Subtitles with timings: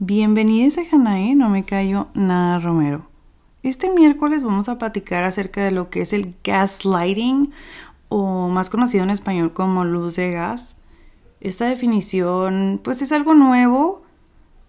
[0.00, 3.08] Bienvenidos a Hanae, no me callo nada Romero.
[3.64, 7.50] Este miércoles vamos a platicar acerca de lo que es el gaslighting
[8.08, 10.76] o más conocido en español como luz de gas.
[11.40, 14.04] Esta definición pues es algo nuevo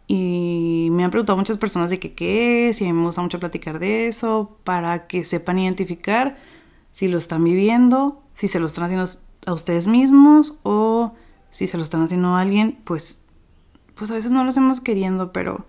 [0.07, 4.07] y me han preguntado muchas personas de qué, es y me gusta mucho platicar de
[4.07, 6.37] eso para que sepan identificar
[6.91, 9.05] si lo están viviendo, si se lo están haciendo
[9.45, 11.13] a ustedes mismos o
[11.51, 13.28] si se lo están haciendo a alguien, pues,
[13.99, 15.65] pues a veces no lo hacemos queriendo, pero,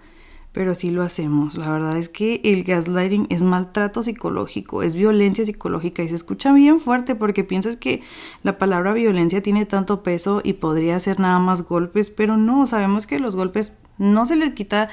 [0.53, 1.57] pero sí lo hacemos.
[1.57, 6.53] La verdad es que el gaslighting es maltrato psicológico, es violencia psicológica y se escucha
[6.53, 8.03] bien fuerte porque piensas que
[8.45, 13.07] la palabra violencia tiene tanto peso y podría ser nada más golpes, pero no, sabemos
[13.07, 14.89] que los golpes no se les quita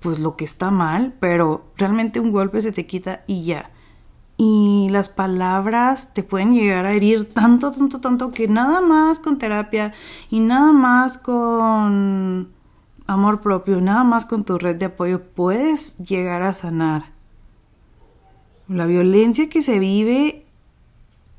[0.00, 3.70] pues lo que está mal, pero realmente un golpe se te quita y ya
[4.42, 9.36] y las palabras te pueden llegar a herir tanto, tanto, tanto que nada más con
[9.36, 9.92] terapia
[10.30, 12.48] y nada más con
[13.06, 17.10] amor propio, nada más con tu red de apoyo puedes llegar a sanar.
[18.66, 20.46] La violencia que se vive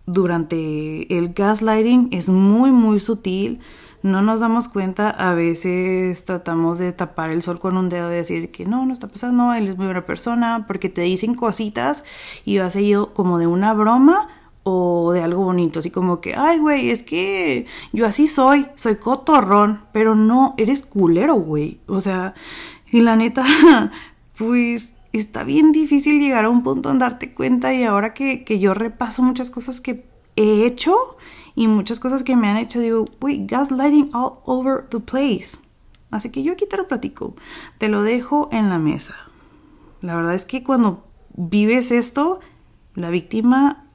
[0.06, 3.62] durante el gaslighting es muy, muy sutil
[4.04, 8.16] no nos damos cuenta, a veces tratamos de tapar el sol con un dedo y
[8.16, 12.04] decir que no, no está pasando, él es muy buena persona, porque te dicen cositas
[12.46, 14.30] y va seguido como de una broma
[14.64, 18.96] o de algo bonito, así como que, ay, güey, es que yo así soy, soy
[18.96, 21.80] cotorrón, pero no, eres culero, güey.
[21.88, 22.36] O sea,
[22.92, 23.44] y la neta,
[24.38, 28.60] pues está bien difícil llegar a un punto en darte cuenta y ahora que, que
[28.60, 30.96] yo repaso muchas cosas que he hecho,
[31.56, 35.58] y muchas cosas que me han hecho, digo, uy, gaslighting all over the place.
[36.10, 37.36] Así que yo aquí te lo platico,
[37.78, 39.16] te lo dejo en la mesa.
[40.02, 42.40] La verdad es que cuando vives esto,
[42.96, 43.86] la víctima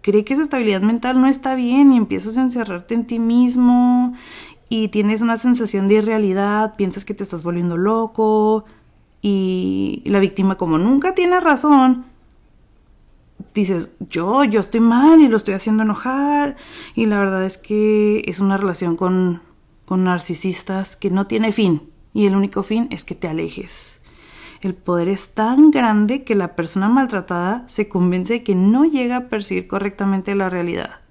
[0.00, 4.14] cree que su estabilidad mental no está bien y empiezas a encerrarte en ti mismo
[4.68, 8.64] y tienes una sensación de irrealidad, piensas que te estás volviendo loco
[9.20, 12.06] y la víctima como nunca tiene razón,
[13.54, 16.56] dices, yo, yo estoy mal y lo estoy haciendo enojar.
[16.94, 19.42] Y la verdad es que es una relación con,
[19.84, 21.90] con narcisistas que no tiene fin.
[22.14, 24.00] Y el único fin es que te alejes.
[24.60, 29.16] El poder es tan grande que la persona maltratada se convence de que no llega
[29.16, 31.01] a percibir correctamente la realidad.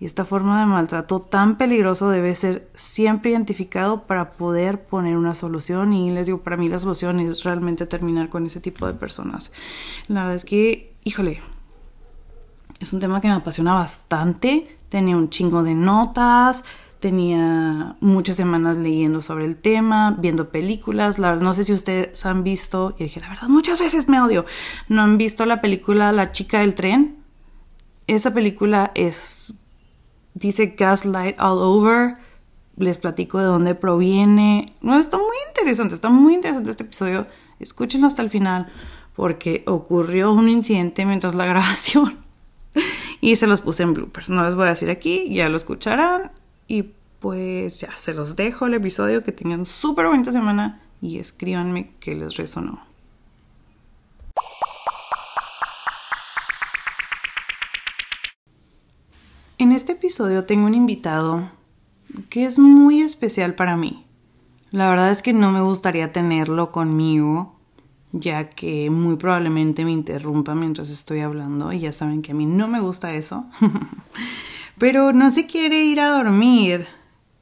[0.00, 5.34] Y esta forma de maltrato tan peligroso debe ser siempre identificado para poder poner una
[5.34, 5.92] solución.
[5.92, 9.52] Y les digo, para mí la solución es realmente terminar con ese tipo de personas.
[10.08, 11.42] La verdad es que, híjole,
[12.80, 14.74] es un tema que me apasiona bastante.
[14.88, 16.64] Tenía un chingo de notas,
[16.98, 21.18] tenía muchas semanas leyendo sobre el tema, viendo películas.
[21.18, 24.18] La verdad, no sé si ustedes han visto, y dije, la verdad, muchas veces me
[24.18, 24.46] odio.
[24.88, 27.18] No han visto la película La chica del tren.
[28.06, 29.59] Esa película es
[30.34, 32.16] dice Gaslight All Over.
[32.76, 34.74] Les platico de dónde proviene.
[34.80, 37.26] No, está muy interesante, está muy interesante este episodio.
[37.58, 38.72] Escúchenlo hasta el final
[39.14, 42.18] porque ocurrió un incidente mientras la grabación
[43.20, 44.30] y se los puse en bloopers.
[44.30, 46.32] No les voy a decir aquí, ya lo escucharán
[46.66, 46.84] y
[47.18, 49.22] pues ya se los dejo el episodio.
[49.22, 52.89] Que tengan súper bonita semana y escríbanme que les resonó.
[59.60, 61.50] En este episodio tengo un invitado
[62.30, 64.06] que es muy especial para mí.
[64.70, 67.60] La verdad es que no me gustaría tenerlo conmigo,
[68.12, 72.46] ya que muy probablemente me interrumpa mientras estoy hablando y ya saben que a mí
[72.46, 73.44] no me gusta eso.
[74.78, 76.86] Pero no se quiere ir a dormir.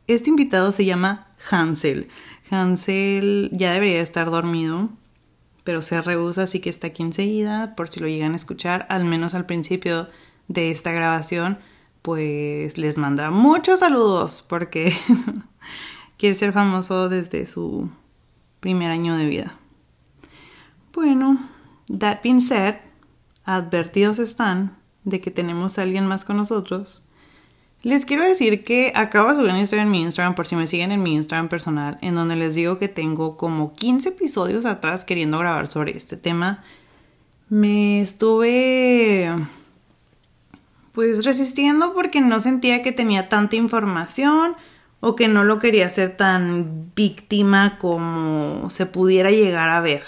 [0.09, 2.09] Este invitado se llama Hansel.
[2.51, 4.89] Hansel ya debería estar dormido,
[5.63, 9.05] pero se rehúsa, así que está aquí enseguida por si lo llegan a escuchar, al
[9.05, 10.09] menos al principio
[10.49, 11.59] de esta grabación
[12.03, 14.93] pues les manda muchos saludos porque
[16.19, 17.91] quiere ser famoso desde su
[18.61, 19.59] primer año de vida.
[20.93, 21.39] Bueno,
[21.99, 22.77] that being said,
[23.45, 27.05] advertidos están de que tenemos a alguien más con nosotros.
[27.83, 30.67] Les quiero decir que acabo de subir una historia en mi Instagram, por si me
[30.67, 35.05] siguen en mi Instagram personal, en donde les digo que tengo como 15 episodios atrás
[35.05, 36.65] queriendo grabar sobre este tema.
[37.49, 39.33] Me estuve
[40.99, 44.57] pues resistiendo porque no sentía que tenía tanta información
[44.99, 50.03] o que no lo quería hacer tan víctima como se pudiera llegar a ver.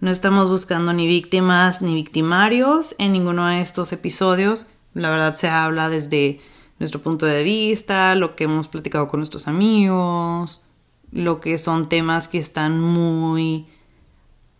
[0.00, 4.68] No estamos buscando ni víctimas ni victimarios en ninguno de estos episodios.
[4.94, 6.40] La verdad se habla desde
[6.78, 10.62] nuestro punto de vista, lo que hemos platicado con nuestros amigos,
[11.10, 13.66] lo que son temas que están muy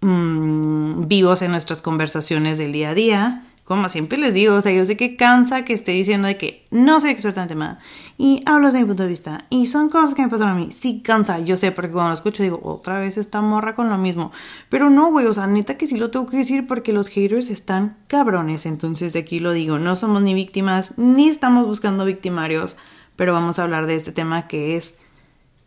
[0.02, 4.72] mm, vivos en nuestras conversaciones del día a día como siempre les digo, o sea,
[4.72, 7.78] yo sé que cansa que esté diciendo de que no soy experta en tema
[8.18, 10.72] y hablo desde mi punto de vista y son cosas que me pasan a mí.
[10.72, 13.98] Sí, cansa, yo sé, porque cuando lo escucho digo, otra vez esta morra con lo
[13.98, 14.32] mismo.
[14.68, 17.50] Pero no, güey, o sea, neta que sí lo tengo que decir porque los haters
[17.50, 18.66] están cabrones.
[18.66, 22.76] Entonces, de aquí lo digo, no somos ni víctimas ni estamos buscando victimarios,
[23.14, 24.98] pero vamos a hablar de este tema que es,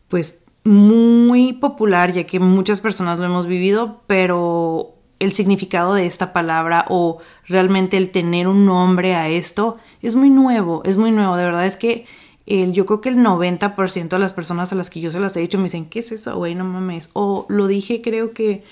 [0.10, 6.34] pues, muy popular, ya que muchas personas lo hemos vivido, pero el significado de esta
[6.34, 11.38] palabra o realmente el tener un nombre a esto es muy nuevo, es muy nuevo.
[11.38, 12.06] De verdad es que
[12.46, 15.36] el, yo creo que el 90% de las personas a las que yo se las
[15.38, 16.56] he dicho me dicen, ¿qué es eso, güey?
[16.56, 17.10] No mames.
[17.14, 18.64] O lo dije creo que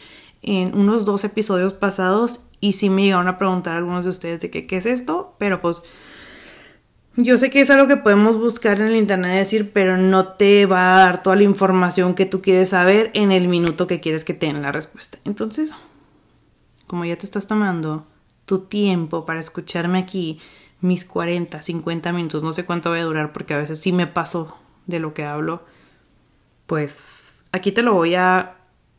[0.42, 4.50] en unos dos episodios pasados y sí me llegaron a preguntar algunos de ustedes de
[4.50, 5.82] qué es esto, pero pues
[7.16, 10.66] yo sé que es algo que podemos buscar en el internet decir, pero no te
[10.66, 14.26] va a dar toda la información que tú quieres saber en el minuto que quieres
[14.26, 15.20] que te den la respuesta.
[15.24, 15.74] Entonces,
[16.88, 18.06] como ya te estás tomando
[18.46, 20.40] tu tiempo para escucharme aquí,
[20.82, 24.08] mis 40, 50 minutos, no sé cuánto voy a durar porque a veces sí me
[24.08, 25.64] paso de lo que hablo,
[26.68, 28.58] pues aquí te lo voy a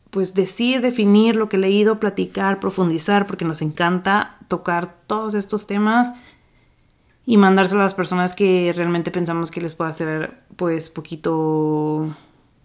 [0.09, 5.67] pues decir, definir lo que he leído, platicar, profundizar, porque nos encanta tocar todos estos
[5.67, 6.13] temas
[7.25, 12.15] y mandárselo a las personas que realmente pensamos que les pueda hacer pues poquito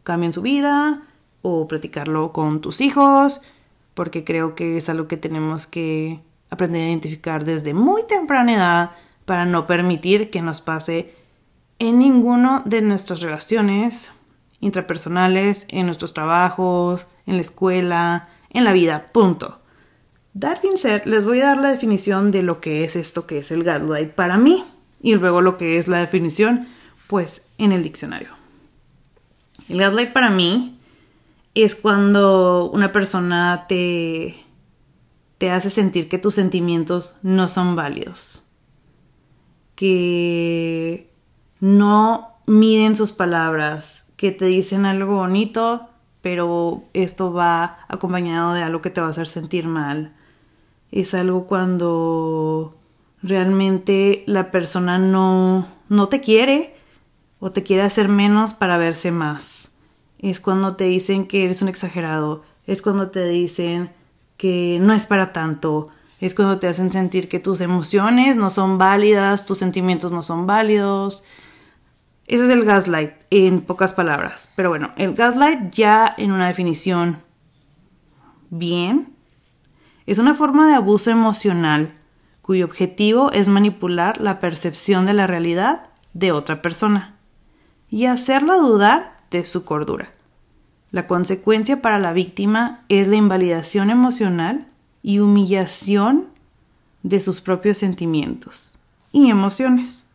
[0.04, 1.02] cambio en su vida
[1.42, 3.40] o platicarlo con tus hijos
[3.94, 6.20] porque creo que es algo que tenemos que
[6.50, 8.90] aprender a identificar desde muy temprana edad
[9.24, 11.14] para no permitir que nos pase
[11.78, 14.12] en ninguno de nuestras relaciones
[14.60, 19.60] intrapersonales, en nuestros trabajos, en la escuela, en la vida, punto.
[20.34, 23.50] Being said, les voy a dar la definición de lo que es esto que es
[23.50, 24.64] el gaslight para mí
[25.02, 26.68] y luego lo que es la definición,
[27.06, 28.30] pues en el diccionario.
[29.68, 30.79] El gaslight para mí
[31.54, 34.36] es cuando una persona te,
[35.38, 38.46] te hace sentir que tus sentimientos no son válidos,
[39.74, 41.12] que
[41.58, 45.88] no miden sus palabras, que te dicen algo bonito,
[46.22, 50.14] pero esto va acompañado de algo que te va a hacer sentir mal.
[50.92, 52.76] Es algo cuando
[53.22, 56.76] realmente la persona no, no te quiere
[57.38, 59.70] o te quiere hacer menos para verse más
[60.22, 63.90] es cuando te dicen que eres un exagerado, es cuando te dicen
[64.36, 65.88] que no es para tanto,
[66.20, 70.46] es cuando te hacen sentir que tus emociones no son válidas, tus sentimientos no son
[70.46, 71.24] válidos.
[72.26, 74.52] Eso es el gaslight en pocas palabras.
[74.54, 77.22] Pero bueno, el gaslight ya en una definición
[78.50, 79.16] bien
[80.06, 81.94] es una forma de abuso emocional
[82.42, 87.16] cuyo objetivo es manipular la percepción de la realidad de otra persona
[87.88, 90.10] y hacerla dudar de su cordura.
[90.90, 94.66] La consecuencia para la víctima es la invalidación emocional
[95.02, 96.26] y humillación
[97.02, 98.78] de sus propios sentimientos
[99.12, 100.06] y emociones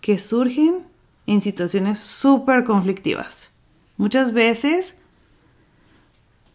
[0.00, 0.86] que surgen
[1.26, 3.52] en situaciones súper conflictivas.
[3.96, 4.98] Muchas veces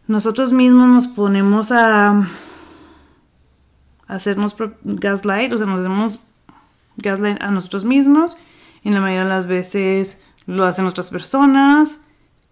[0.06, 2.28] nosotros mismos nos ponemos a
[4.06, 6.20] hacernos gaslight, o sea, nos hacemos
[6.96, 8.36] gaslight a nosotros mismos.
[8.84, 12.00] En la mayoría de las veces lo hacen otras personas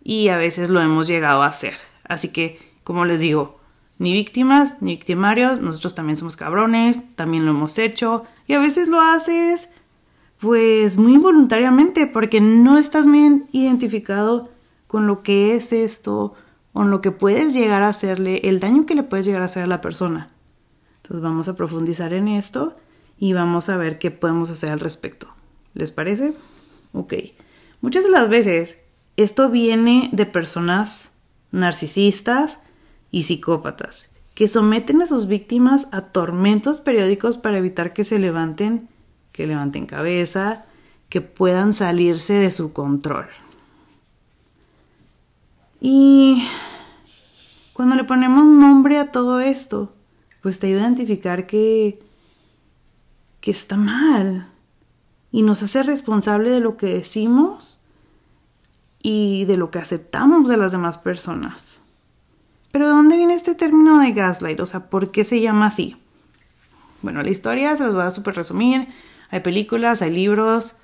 [0.04, 1.74] y a veces lo hemos llegado a hacer.
[2.04, 3.58] Así que, como les digo,
[3.98, 8.88] ni víctimas ni victimarios, nosotros también somos cabrones, también lo hemos hecho y a veces
[8.88, 9.70] lo haces
[10.38, 14.50] pues muy involuntariamente porque no estás bien identificado
[14.86, 16.34] con lo que es esto,
[16.74, 19.62] con lo que puedes llegar a hacerle, el daño que le puedes llegar a hacer
[19.62, 20.28] a la persona.
[20.98, 22.76] Entonces vamos a profundizar en esto
[23.16, 25.28] y vamos a ver qué podemos hacer al respecto.
[25.72, 26.34] ¿Les parece?
[26.92, 27.14] Ok.
[27.86, 28.80] Muchas de las veces
[29.16, 31.12] esto viene de personas
[31.52, 32.64] narcisistas
[33.12, 38.88] y psicópatas que someten a sus víctimas a tormentos periódicos para evitar que se levanten,
[39.30, 40.64] que levanten cabeza,
[41.08, 43.28] que puedan salirse de su control.
[45.80, 46.42] Y
[47.72, 49.92] cuando le ponemos nombre a todo esto,
[50.42, 52.02] pues te ayuda a identificar que,
[53.40, 54.48] que está mal,
[55.36, 57.75] y nos hace responsable de lo que decimos
[59.08, 61.80] y de lo que aceptamos de las demás personas.
[62.72, 64.58] Pero ¿de dónde viene este término de gaslight?
[64.58, 65.96] O sea, ¿por qué se llama así?
[67.02, 68.88] Bueno, la historia se los voy a super resumir.
[69.30, 70.74] Hay películas, hay libros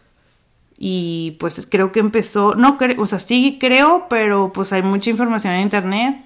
[0.78, 5.10] y pues creo que empezó, no creo, o sea, sí creo, pero pues hay mucha
[5.10, 6.24] información en internet,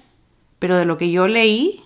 [0.59, 1.81] pero de lo que yo leí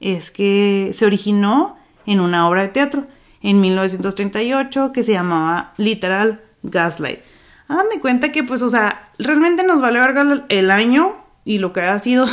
[0.00, 3.06] es que se originó en una obra de teatro
[3.42, 7.20] en 1938 que se llamaba literal Gaslight.
[7.68, 11.80] Háganme cuenta que pues, o sea, realmente nos vale verga el año y lo que
[11.80, 12.26] ha sido,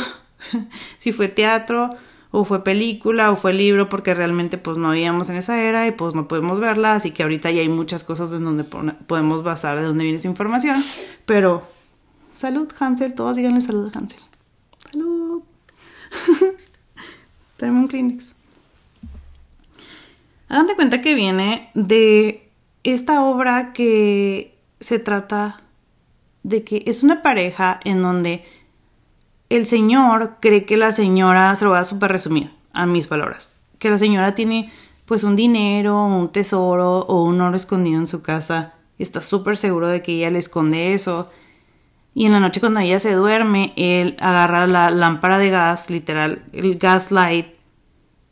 [0.98, 1.90] si fue teatro
[2.32, 5.92] o fue película o fue libro porque realmente pues no habíamos en esa era y
[5.92, 9.78] pues no podemos verla, así que ahorita ya hay muchas cosas en donde podemos basar
[9.78, 10.82] de dónde viene esa información,
[11.26, 11.62] pero
[12.34, 14.20] salud Hansel, todos díganle salud a Hansel.
[14.90, 15.42] Salud.
[17.58, 18.34] Tenemos un Kleenex.
[20.48, 22.48] Hagan de cuenta que viene de
[22.82, 24.51] esta obra que
[24.82, 25.62] se trata
[26.42, 28.44] de que es una pareja en donde
[29.48, 33.60] el señor cree que la señora, se lo voy a super resumir a mis palabras,
[33.78, 34.72] que la señora tiene
[35.06, 39.88] pues un dinero, un tesoro o un oro escondido en su casa está súper seguro
[39.88, 41.30] de que ella le esconde eso.
[42.14, 46.44] Y en la noche cuando ella se duerme, él agarra la lámpara de gas, literal,
[46.52, 47.46] el gas light,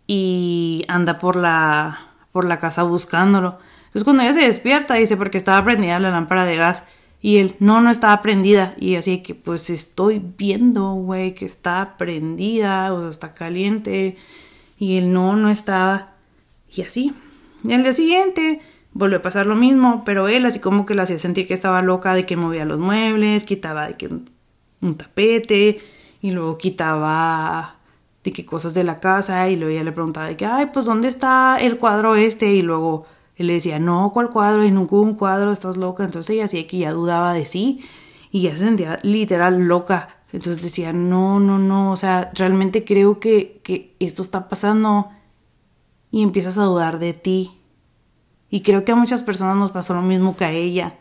[0.06, 1.98] y anda por la,
[2.32, 3.58] por la casa buscándolo.
[3.90, 6.84] Entonces cuando ella se despierta, dice, porque estaba prendida la lámpara de gas,
[7.20, 8.74] y él, no, no estaba prendida.
[8.78, 14.16] Y así que, pues estoy viendo, güey, que está prendida, o sea, está caliente.
[14.78, 16.12] Y él, no, no estaba.
[16.74, 17.12] Y así.
[17.64, 21.02] Y al día siguiente volvió a pasar lo mismo, pero él así como que le
[21.02, 25.80] hacía sentir que estaba loca de que movía los muebles, quitaba de que un, tapete,
[26.22, 27.76] y luego quitaba
[28.24, 30.86] de que cosas de la casa, y luego ella le preguntaba de que, ay, pues
[30.86, 32.52] ¿dónde está el cuadro este?
[32.52, 33.06] Y luego
[33.40, 34.66] él le decía, no, ¿cuál cuadro?
[34.66, 36.04] Y nunca un cuadro, estás loca.
[36.04, 37.80] Entonces ella hacía que ya dudaba de sí
[38.30, 40.10] y ya se sentía literal loca.
[40.30, 45.08] Entonces decía, no, no, no, o sea, realmente creo que, que esto está pasando
[46.10, 47.52] y empiezas a dudar de ti.
[48.50, 50.98] Y creo que a muchas personas nos pasó lo mismo que a ella.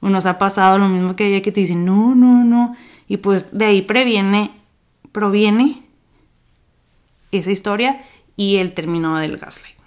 [0.00, 2.74] O nos ha pasado lo mismo que a ella que te dicen, no, no, no.
[3.06, 4.50] Y pues de ahí previene,
[5.12, 5.82] proviene
[7.32, 8.02] esa historia
[8.34, 9.81] y el término del gaslight.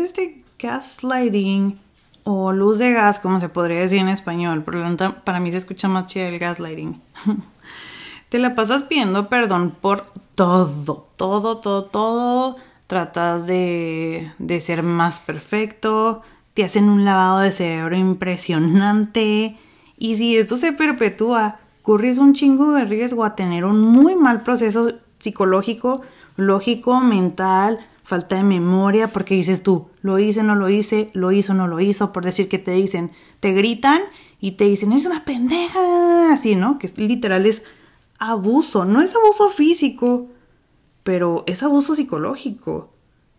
[0.00, 1.78] Este gaslighting
[2.24, 4.64] o luz de gas, como se podría decir en español,
[5.24, 7.00] para mí se escucha más chido el gaslighting.
[8.30, 12.56] Te la pasas pidiendo perdón por todo, todo, todo, todo.
[12.86, 16.22] Tratas de, de ser más perfecto,
[16.54, 19.56] te hacen un lavado de cerebro impresionante.
[19.96, 24.42] Y si esto se perpetúa, corres un chingo de riesgo a tener un muy mal
[24.42, 26.02] proceso psicológico,
[26.36, 27.78] lógico, mental,
[28.10, 31.78] falta de memoria, porque dices tú, lo hice, no lo hice, lo hizo, no lo
[31.78, 34.00] hizo, por decir que te dicen, te gritan
[34.40, 36.76] y te dicen, eres una pendeja, así, ¿no?
[36.80, 37.62] Que literal es
[38.18, 40.26] abuso, no es abuso físico,
[41.04, 42.90] pero es abuso psicológico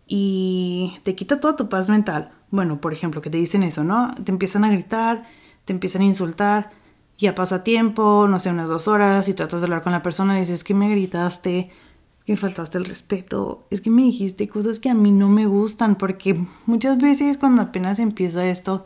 [0.06, 2.30] y te quita toda tu paz mental.
[2.50, 4.14] Bueno, por ejemplo, que te dicen eso, ¿no?
[4.24, 5.26] Te empiezan a gritar,
[5.66, 6.70] te empiezan a insultar,
[7.18, 10.36] ya pasa tiempo, no sé, unas dos horas y tratas de hablar con la persona
[10.36, 11.70] y dices que me gritaste,
[12.24, 15.96] que faltaste el respeto, es que me dijiste cosas que a mí no me gustan,
[15.96, 18.84] porque muchas veces cuando apenas empieza esto,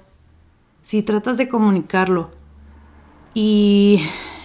[0.80, 2.30] si tratas de comunicarlo
[3.34, 4.00] y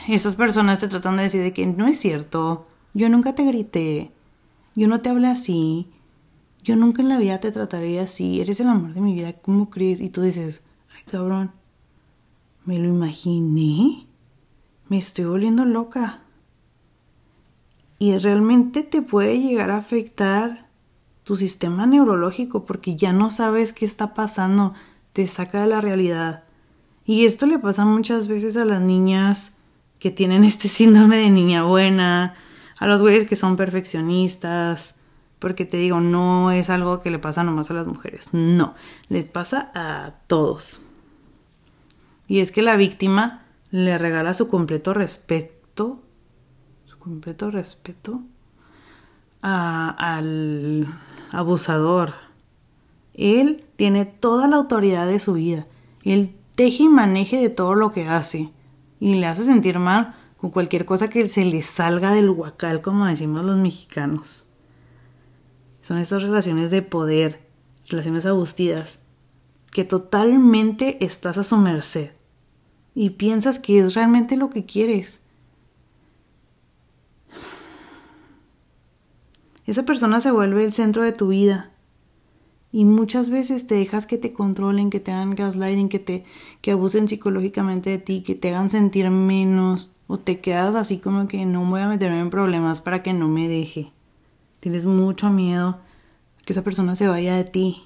[0.09, 4.11] esas personas te tratan de decir de que no es cierto, yo nunca te grité,
[4.75, 5.87] yo no te hablé así,
[6.63, 9.69] yo nunca en la vida te trataría así, eres el amor de mi vida, ¿cómo
[9.69, 10.01] crees?
[10.01, 11.51] Y tú dices, ay cabrón,
[12.65, 14.07] me lo imaginé,
[14.89, 16.21] me estoy volviendo loca
[18.01, 20.65] y realmente te puede llegar a afectar
[21.23, 24.73] tu sistema neurológico porque ya no sabes qué está pasando,
[25.13, 26.43] te saca de la realidad.
[27.05, 29.57] Y esto le pasa muchas veces a las niñas
[29.99, 32.33] que tienen este síndrome de niña buena,
[32.79, 34.95] a los güeyes que son perfeccionistas,
[35.37, 38.73] porque te digo, no es algo que le pasa nomás a las mujeres, no,
[39.09, 40.81] les pasa a todos.
[42.27, 46.01] Y es que la víctima le regala su completo respeto
[47.01, 48.21] completo respeto
[49.41, 50.87] al
[51.31, 52.13] abusador.
[53.13, 55.67] Él tiene toda la autoridad de su vida.
[56.03, 58.51] Él teje y maneje de todo lo que hace.
[58.99, 63.05] Y le hace sentir mal con cualquier cosa que se le salga del huacal, como
[63.05, 64.45] decimos los mexicanos.
[65.81, 67.41] Son estas relaciones de poder,
[67.87, 68.99] relaciones abusivas,
[69.71, 72.11] que totalmente estás a su merced.
[72.93, 75.23] Y piensas que es realmente lo que quieres.
[79.71, 81.71] Esa persona se vuelve el centro de tu vida.
[82.73, 86.25] Y muchas veces te dejas que te controlen, que te hagan gaslighting, que te
[86.59, 91.25] que abusen psicológicamente de ti, que te hagan sentir menos o te quedas así como
[91.25, 93.93] que no voy a meterme en problemas para que no me deje.
[94.59, 95.79] Tienes mucho miedo
[96.45, 97.83] que esa persona se vaya de ti.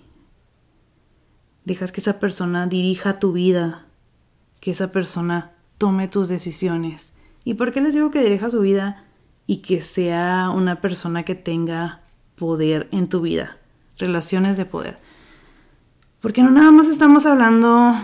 [1.66, 3.86] Dejas que esa persona dirija tu vida,
[4.60, 7.14] que esa persona tome tus decisiones.
[7.44, 9.05] ¿Y por qué les digo que dirija su vida?
[9.48, 12.02] Y que sea una persona que tenga
[12.36, 13.58] poder en tu vida,
[13.98, 14.98] relaciones de poder.
[16.20, 17.96] Porque no nada más estamos hablando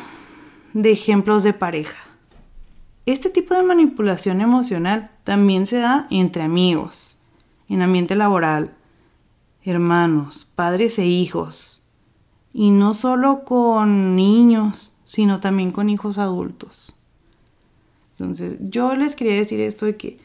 [0.74, 1.98] de ejemplos de pareja.
[3.06, 7.18] Este tipo de manipulación emocional también se da entre amigos,
[7.68, 8.76] en ambiente laboral,
[9.64, 11.82] hermanos, padres e hijos.
[12.54, 16.96] Y no solo con niños, sino también con hijos adultos.
[18.12, 20.20] Entonces, yo les quería decir esto de que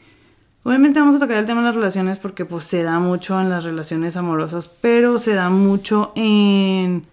[0.67, 3.49] obviamente vamos a tocar el tema de las relaciones porque pues se da mucho en
[3.49, 7.07] las relaciones amorosas, pero se da mucho en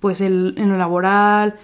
[0.00, 1.56] pues el, en lo laboral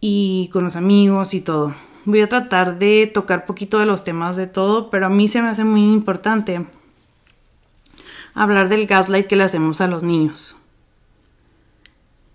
[0.00, 1.76] y con los amigos y todo.
[2.06, 5.42] Voy a tratar de tocar poquito de los temas de todo, pero a mí se
[5.42, 6.66] me hace muy importante
[8.34, 10.56] hablar del gaslight que le hacemos a los niños.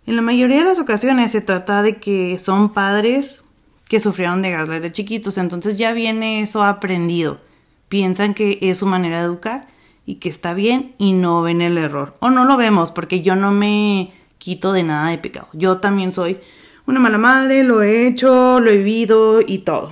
[0.05, 3.43] En la mayoría de las ocasiones se trata de que son padres
[3.89, 7.48] que sufrieron de gaslight de chiquitos, entonces ya viene eso aprendido.
[7.89, 9.67] Piensan que es su manera de educar
[10.05, 12.15] y que está bien y no ven el error.
[12.19, 15.47] O no lo vemos porque yo no me quito de nada de pecado.
[15.53, 16.39] Yo también soy
[16.85, 19.91] una mala madre, lo he hecho, lo he vivido y todo.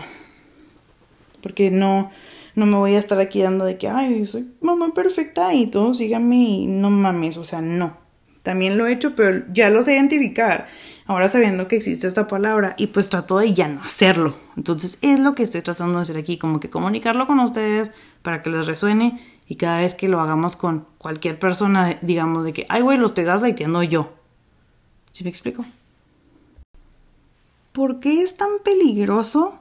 [1.42, 2.10] Porque no,
[2.56, 5.94] no me voy a estar aquí dando de que, ay, soy mamá perfecta y todo,
[5.94, 8.07] síganme y no mames, o sea, no.
[8.48, 10.68] También lo he hecho, pero ya lo sé identificar
[11.06, 14.38] ahora sabiendo que existe esta palabra y pues trato de ya no hacerlo.
[14.56, 18.42] Entonces es lo que estoy tratando de hacer aquí, como que comunicarlo con ustedes para
[18.42, 22.66] que les resuene y cada vez que lo hagamos con cualquier persona, digamos de que,
[22.70, 24.14] ay güey, los te gaslightando yo.
[25.12, 25.66] ¿Sí me explico?
[27.74, 29.60] ¿Por qué es tan peligroso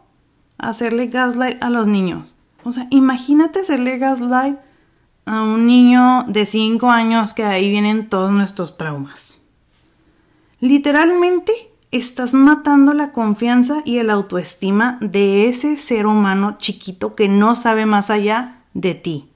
[0.59, 2.37] hacerle gaslight a los niños?
[2.63, 4.59] O sea, imagínate hacerle gaslight
[5.27, 9.41] a un niño de 5 años que ahí vienen todos nuestros traumas.
[10.61, 11.53] Literalmente
[11.91, 17.87] estás matando la confianza y el autoestima de ese ser humano chiquito que no sabe
[17.87, 19.29] más allá de ti.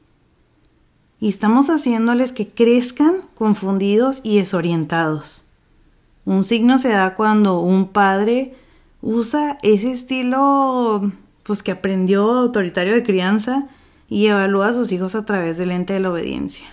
[1.18, 5.46] Y estamos haciéndoles que crezcan confundidos y desorientados.
[6.24, 8.54] Un signo se da cuando un padre
[9.02, 13.68] usa ese estilo pues que aprendió autoritario de crianza
[14.10, 16.66] y evalúa a sus hijos a través del lente de la obediencia.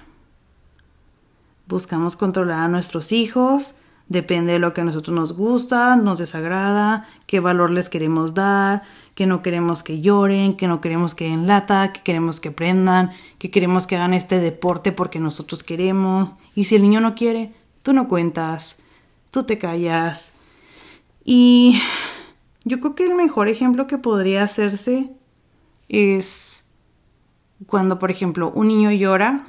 [1.67, 3.75] Buscamos controlar a nuestros hijos,
[4.10, 8.84] Depende de lo que a nosotros nos gusta, nos desagrada, qué valor les queremos dar,
[9.15, 13.12] que no queremos que lloren, que no queremos que den lata, que queremos que aprendan,
[13.38, 16.32] que queremos que hagan este deporte porque nosotros queremos.
[16.56, 18.82] Y si el niño no quiere, tú no cuentas,
[19.30, 20.34] tú te callas.
[21.26, 21.82] Y
[22.63, 25.12] yo creo que el mejor ejemplo que podría hacerse
[25.89, 26.66] es
[27.65, 29.48] cuando, por ejemplo, un niño llora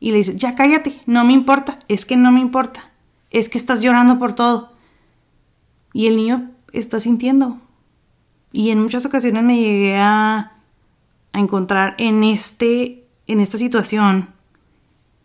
[0.00, 2.90] y le dice, ya cállate, no me importa, es que no me importa
[3.34, 4.70] es que estás llorando por todo.
[5.92, 7.58] Y el niño está sintiendo.
[8.52, 10.52] Y en muchas ocasiones me llegué a,
[11.32, 14.28] a encontrar en, este, en esta situación.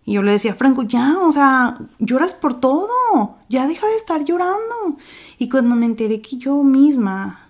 [0.06, 3.38] Y yo le decía, Franco, ya, o sea, lloras por todo.
[3.48, 4.98] Ya deja de estar llorando.
[5.38, 7.48] Y cuando me enteré que yo misma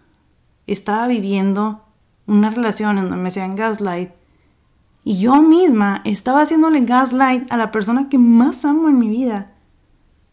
[0.67, 1.85] estaba viviendo
[2.27, 4.11] una relación en donde me hacían gaslight,
[5.09, 9.55] y yo misma estaba haciéndole gaslight a la persona que más amo en mi vida,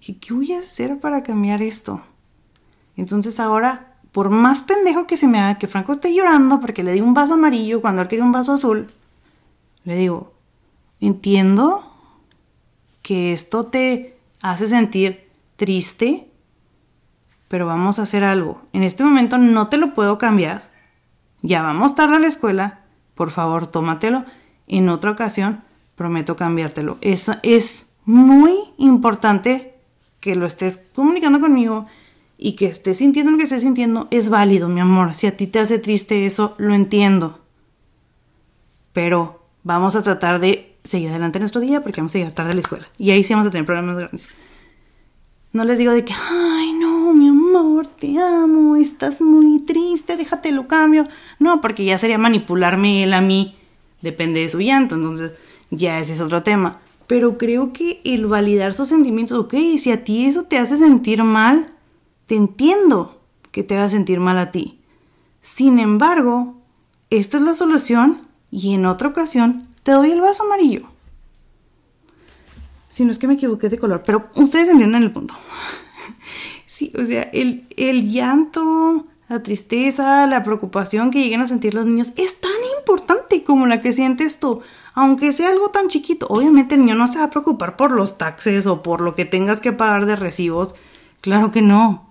[0.01, 2.03] ¿qué voy a hacer para cambiar esto?
[2.95, 6.93] Entonces ahora, por más pendejo que se me haga que Franco esté llorando porque le
[6.93, 8.87] di un vaso amarillo cuando él quería un vaso azul,
[9.85, 10.35] le digo,
[11.01, 11.91] entiendo
[13.01, 16.31] que esto te hace sentir triste,
[17.49, 18.61] pero vamos a hacer algo.
[18.75, 20.71] En este momento no te lo puedo cambiar.
[21.41, 22.81] Ya vamos tarde a la escuela.
[23.15, 24.27] Por favor, tómatelo.
[24.67, 25.63] En otra ocasión,
[25.95, 26.99] prometo cambiártelo.
[27.01, 29.75] Es, es muy importante
[30.21, 31.87] que lo estés comunicando conmigo
[32.39, 35.15] y que estés sintiendo lo que estés sintiendo es válido, mi amor.
[35.15, 37.41] Si a ti te hace triste eso, lo entiendo.
[38.93, 42.55] Pero vamos a tratar de seguir adelante nuestro día porque vamos a llegar tarde a
[42.55, 42.87] la escuela.
[42.99, 44.29] Y ahí sí vamos a tener problemas grandes.
[45.53, 50.53] No les digo de que, ay, no, mi amor, te amo, estás muy triste, déjate
[50.53, 51.09] lo cambio.
[51.39, 53.57] No, porque ya sería manipularme él a mí,
[54.03, 55.33] depende de su llanto, entonces
[55.71, 60.05] ya ese es otro tema pero creo que el validar sus sentimientos, ok, si a
[60.05, 61.73] ti eso te hace sentir mal,
[62.27, 63.21] te entiendo
[63.53, 64.81] que te va a sentir mal a ti.
[65.41, 66.57] Sin embargo,
[67.11, 70.89] esta es la solución y en otra ocasión te doy el vaso amarillo.
[72.91, 75.35] Si no es que me equivoqué de color, pero ustedes entienden el punto.
[76.67, 81.87] sí, o sea, el, el llanto, la tristeza, la preocupación que lleguen a sentir los
[81.87, 84.63] niños es tan importante como la que sientes tú
[84.97, 86.27] aunque sea algo tan chiquito.
[86.29, 89.27] Obviamente el niño no se va a preocupar por los taxes o por lo que
[89.27, 90.75] tengas que pagar de recibos.
[91.21, 92.11] Claro que no.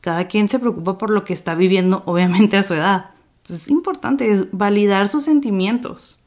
[0.00, 3.10] Cada quien se preocupa por lo que está viviendo, obviamente a su edad.
[3.38, 6.20] Entonces es importante validar sus sentimientos.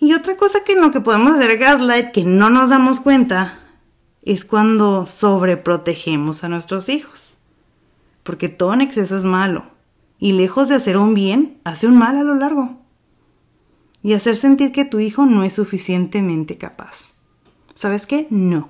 [0.00, 3.58] Y otra cosa que en lo que podemos hacer gaslight que no nos damos cuenta
[4.22, 7.36] es cuando sobreprotegemos a nuestros hijos.
[8.22, 9.66] Porque todo en exceso es malo.
[10.18, 12.78] Y lejos de hacer un bien, hace un mal a lo largo.
[14.02, 17.12] y hacer sentir que tu hijo no es suficientemente capaz.
[17.74, 18.26] ¿Sabes qué?
[18.30, 18.68] No.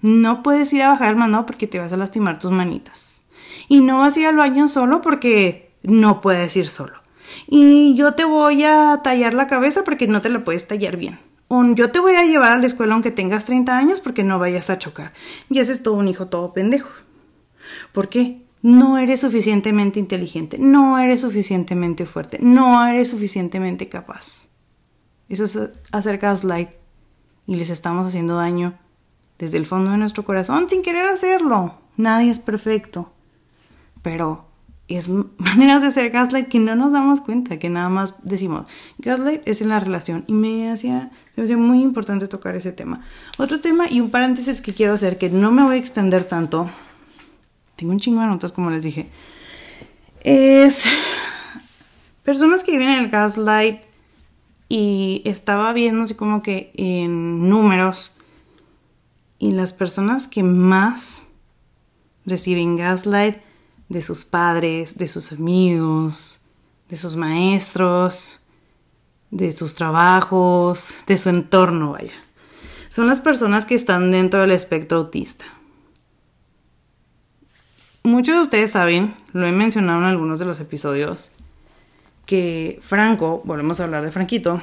[0.00, 3.22] No puedes ir a bajar el mandado porque te vas a lastimar tus manitas.
[3.68, 6.94] Y no vas a ir al baño solo porque no puedes ir solo.
[7.48, 11.18] Y yo te voy a tallar la cabeza porque no te la puedes tallar bien.
[11.74, 14.70] Yo te voy a llevar a la escuela aunque tengas 30 años porque no vayas
[14.70, 15.12] a chocar.
[15.50, 16.88] Y ese es todo un hijo todo pendejo.
[17.92, 18.45] ¿Por qué?
[18.66, 24.48] No eres suficientemente inteligente, no eres suficientemente fuerte, no eres suficientemente capaz.
[25.28, 25.56] Eso es
[25.92, 26.70] hacer gaslight
[27.46, 28.76] y les estamos haciendo daño
[29.38, 31.78] desde el fondo de nuestro corazón sin querer hacerlo.
[31.96, 33.12] Nadie es perfecto.
[34.02, 34.48] Pero
[34.88, 38.66] es maneras de hacer gaslight que no nos damos cuenta, que nada más decimos,
[38.98, 40.24] gaslight es en la relación.
[40.26, 43.02] Y me hacía, me hacía muy importante tocar ese tema.
[43.38, 46.68] Otro tema y un paréntesis que quiero hacer, que no me voy a extender tanto,
[47.76, 49.08] tengo un chingo de notas, como les dije,
[50.20, 50.84] es
[52.24, 53.82] personas que viven en el gaslight
[54.68, 58.16] y estaba viendo así como que en números
[59.38, 61.26] y las personas que más
[62.24, 63.36] reciben gaslight
[63.88, 66.40] de sus padres, de sus amigos,
[66.88, 68.40] de sus maestros,
[69.30, 72.12] de sus trabajos, de su entorno, vaya.
[72.88, 75.44] Son las personas que están dentro del espectro autista.
[78.06, 81.32] Muchos de ustedes saben, lo he mencionado en algunos de los episodios,
[82.24, 84.62] que Franco, volvemos a hablar de Franquito,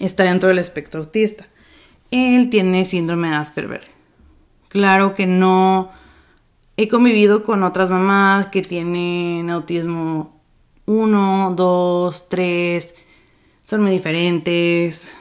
[0.00, 1.46] está dentro del espectro autista.
[2.10, 3.84] Él tiene síndrome de Asperger.
[4.68, 5.92] Claro que no
[6.76, 10.42] he convivido con otras mamás que tienen autismo
[10.86, 12.94] 1, 2, 3,
[13.62, 15.16] son muy diferentes.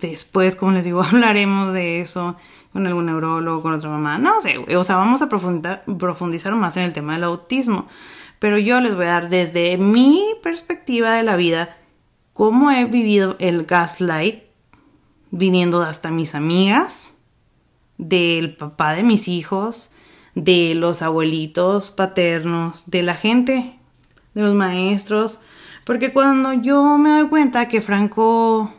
[0.00, 2.36] Después, como les digo, hablaremos de eso
[2.72, 6.76] con algún neurólogo, con otra mamá, no sé, o sea, vamos a profundizar, profundizar más
[6.76, 7.86] en el tema del autismo,
[8.38, 11.76] pero yo les voy a dar desde mi perspectiva de la vida
[12.34, 14.44] cómo he vivido el gaslight
[15.30, 17.14] viniendo hasta mis amigas,
[17.96, 19.90] del papá de mis hijos,
[20.34, 23.78] de los abuelitos paternos, de la gente,
[24.34, 25.40] de los maestros,
[25.84, 28.70] porque cuando yo me doy cuenta que Franco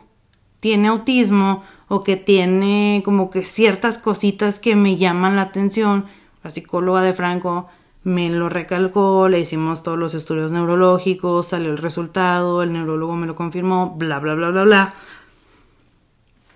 [0.60, 6.06] tiene autismo o que tiene como que ciertas cositas que me llaman la atención.
[6.44, 7.68] La psicóloga de Franco
[8.02, 13.26] me lo recalcó, le hicimos todos los estudios neurológicos, salió el resultado, el neurólogo me
[13.26, 14.94] lo confirmó, bla, bla, bla, bla, bla.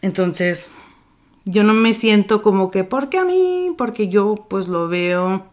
[0.00, 0.70] Entonces,
[1.44, 3.74] yo no me siento como que, ¿por qué a mí?
[3.76, 5.46] Porque yo pues lo veo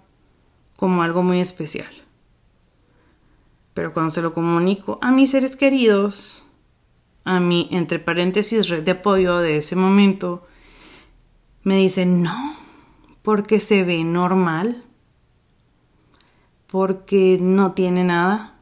[0.75, 1.89] como algo muy especial.
[3.73, 6.45] Pero cuando se lo comunico a mis seres queridos,
[7.23, 10.45] a mi, entre paréntesis, red de apoyo de ese momento,
[11.63, 12.55] me dice, no,
[13.21, 14.83] porque se ve normal,
[16.67, 18.55] porque no tiene nada.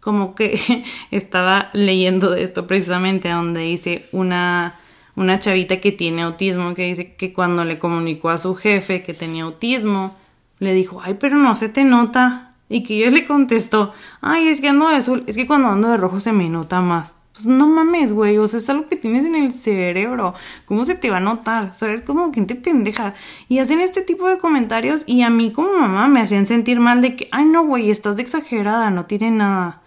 [0.00, 4.76] Como que estaba leyendo de esto precisamente, donde dice una,
[5.16, 9.12] una chavita que tiene autismo, que dice que cuando le comunicó a su jefe que
[9.12, 10.16] tenía autismo,
[10.58, 12.54] le dijo, ay, pero no se te nota.
[12.70, 15.88] Y que yo le contestó, ay, es que ando de azul, es que cuando ando
[15.88, 17.14] de rojo se me nota más.
[17.38, 20.34] Pues no mames, güey, o sea, es algo que tienes en el cerebro.
[20.64, 21.76] ¿Cómo se te va a notar?
[21.76, 22.00] ¿Sabes?
[22.00, 23.14] Como gente pendeja.
[23.48, 27.00] Y hacen este tipo de comentarios y a mí como mamá me hacían sentir mal
[27.00, 29.82] de que, ay no, güey, estás de exagerada, no tiene nada.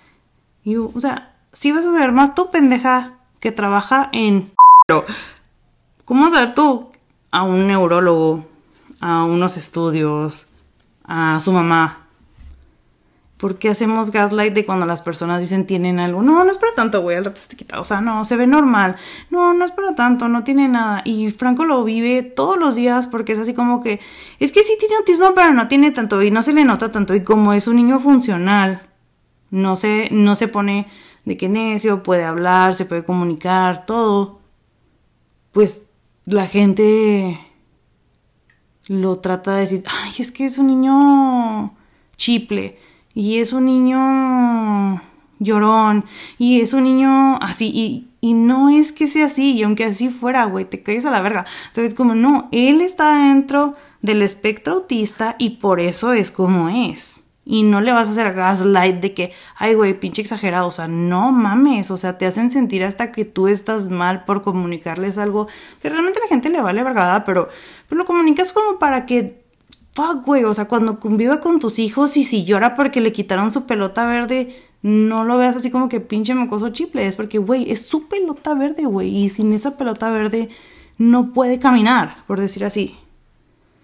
[0.64, 4.50] Y o sea, si vas a saber más tu pendeja que trabaja en...
[6.06, 6.90] ¿Cómo vas a ver tú
[7.32, 8.46] a un neurólogo,
[9.02, 10.48] a unos estudios,
[11.04, 12.01] a su mamá?
[13.42, 16.22] ¿Por qué hacemos gaslight de cuando las personas dicen tienen algo?
[16.22, 17.82] No, no es para tanto, güey, al rato se te quita.
[17.82, 18.98] O sea, no, se ve normal.
[19.32, 21.02] No, no es para tanto, no tiene nada.
[21.06, 24.00] Y Franco lo vive todos los días porque es así como que,
[24.38, 27.16] es que sí tiene autismo, pero no tiene tanto y no se le nota tanto.
[27.16, 28.88] Y como es un niño funcional,
[29.50, 30.88] no se, no se pone
[31.26, 34.40] de que necio, puede hablar, se puede comunicar, todo.
[35.52, 35.88] Pues
[36.26, 37.40] la gente
[38.86, 41.76] lo trata de decir, ay, es que es un niño
[42.18, 45.02] chiple y es un niño
[45.40, 46.06] llorón
[46.38, 50.10] y es un niño así y, y no es que sea así y aunque así
[50.10, 51.46] fuera, güey, te caes a la verga.
[51.72, 51.96] ¿Sabes?
[51.96, 57.24] Como no, él está dentro del espectro autista y por eso es como es.
[57.44, 60.68] Y no le vas a hacer gaslight de que, ay, güey, pinche exagerado.
[60.68, 61.90] O sea, no mames.
[61.90, 65.48] O sea, te hacen sentir hasta que tú estás mal por comunicarles algo
[65.82, 67.50] que realmente a la gente le vale vergada, pero,
[67.90, 69.41] pero lo comunicas como para que
[69.94, 73.52] fuck, güey, o sea, cuando convive con tus hijos y si llora porque le quitaron
[73.52, 77.72] su pelota verde, no lo veas así como que pinche mocoso chiple, es porque, güey,
[77.72, 80.50] es su pelota verde, güey, y sin esa pelota verde
[80.98, 82.98] no puede caminar, por decir así.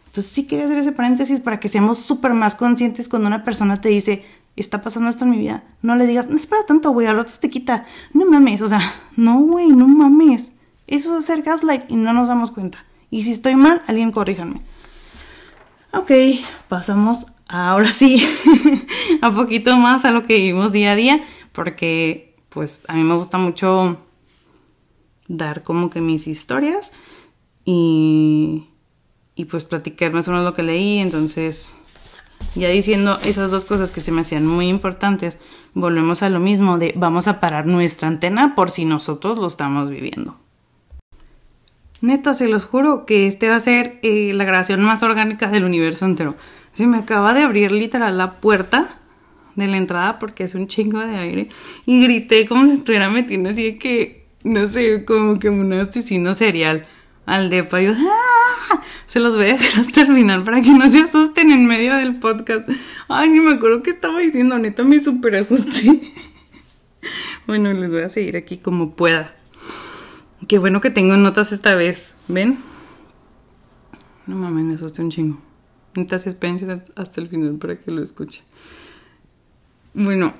[0.08, 3.82] Entonces sí quería hacer ese paréntesis para que seamos súper más conscientes cuando una persona
[3.82, 5.63] te dice, está pasando esto en mi vida.
[5.82, 7.86] No le digas, no espera tanto, güey, al otro te quita.
[8.13, 8.82] No mames, o sea,
[9.15, 10.54] no, güey, no mames.
[10.88, 12.84] Eso es hacer gaslight y no nos damos cuenta.
[13.12, 14.62] Y si estoy mal, alguien corríjanme.
[15.98, 16.12] Ok,
[16.68, 18.24] pasamos ahora sí
[19.22, 23.16] a poquito más a lo que vivimos día a día, porque pues a mí me
[23.16, 23.98] gusta mucho
[25.28, 26.94] dar como que mis historias
[27.66, 28.68] y,
[29.34, 31.80] y pues platicar más lo que leí, entonces
[32.54, 35.40] ya diciendo esas dos cosas que se me hacían muy importantes,
[35.74, 39.90] volvemos a lo mismo de vamos a parar nuestra antena por si nosotros lo estamos
[39.90, 40.38] viviendo.
[42.02, 45.66] Neta, se los juro que este va a ser eh, la grabación más orgánica del
[45.66, 46.36] universo entero.
[46.74, 49.00] Se me acaba de abrir literal la puerta
[49.56, 51.50] de la entrada porque es un chingo de aire
[51.88, 56.36] y grité como si estuviera metiendo así de que, no sé, como que un asesino
[56.36, 56.86] serial
[57.26, 57.82] al depa.
[57.82, 58.82] Yo, ¡ah!
[59.08, 62.18] Se los voy a dejar hasta terminar para que no se asusten en medio del
[62.18, 62.70] podcast.
[63.08, 66.00] Ay, ni me acuerdo qué estaba diciendo, neta me super asusté.
[67.48, 69.37] bueno, les voy a seguir aquí como pueda.
[70.45, 72.58] Qué bueno que tengo notas esta vez, ¿ven?
[74.28, 75.41] No mames, me asusté un chingo.
[75.95, 78.43] Neta, espérense hasta el final para que lo escuche.
[79.93, 80.36] Bueno,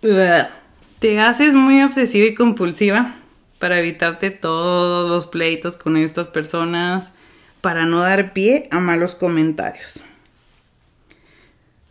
[0.98, 3.14] te haces muy obsesiva y compulsiva
[3.58, 7.12] para evitarte todos los pleitos con estas personas,
[7.60, 10.02] para no dar pie a malos comentarios.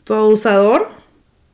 [0.03, 0.89] Tu abusador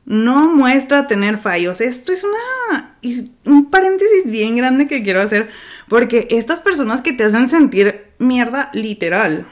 [0.04, 1.80] no muestra tener fallos.
[1.80, 2.96] Esto es una
[3.44, 5.50] un paréntesis bien grande que quiero hacer
[5.92, 9.44] porque estas personas que te hacen sentir mierda literal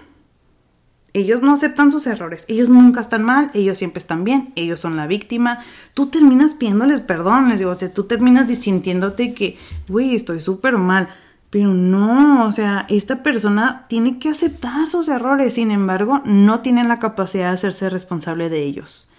[1.12, 4.96] ellos no aceptan sus errores, ellos nunca están mal, ellos siempre están bien, ellos son
[4.96, 5.58] la víctima.
[5.92, 10.78] Tú terminas pidiéndoles perdón, les digo, o sea, tú terminas disintiéndote que, güey, estoy súper
[10.78, 11.10] mal.
[11.50, 16.88] Pero no, o sea, esta persona tiene que aceptar sus errores, sin embargo, no tienen
[16.88, 19.10] la capacidad de hacerse responsable de ellos,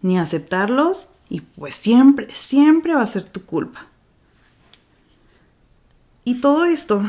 [0.00, 3.88] ni aceptarlos, y pues siempre, siempre va a ser tu culpa.
[6.24, 7.02] Y todo esto,